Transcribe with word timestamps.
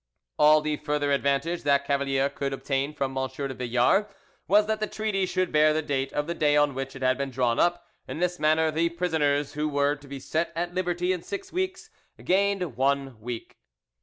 All 0.39 0.61
the 0.61 0.77
further 0.77 1.11
advantage 1.11 1.61
that 1.61 1.85
Cavalier 1.85 2.27
could 2.27 2.53
obtain 2.53 2.91
from 2.95 3.15
M. 3.15 3.27
de 3.27 3.53
Villars 3.53 4.05
was 4.47 4.65
that 4.65 4.79
the 4.79 4.87
treaty 4.87 5.27
should 5.27 5.51
bear 5.51 5.73
the 5.73 5.83
date 5.83 6.11
of 6.13 6.25
the 6.25 6.33
day 6.33 6.57
on 6.57 6.73
which 6.73 6.95
it 6.95 7.03
had 7.03 7.19
been 7.19 7.29
drawn 7.29 7.59
up; 7.59 7.85
in 8.07 8.17
this 8.17 8.39
manner 8.39 8.71
the 8.71 8.89
prisoners 8.89 9.53
who 9.53 9.69
were 9.69 9.95
to 9.95 10.07
be 10.07 10.19
set 10.19 10.51
at 10.55 10.73
liberty 10.73 11.13
in 11.13 11.21
six 11.21 11.53
weeks 11.53 11.91
gained 12.23 12.75
one 12.77 13.21
week. 13.21 13.59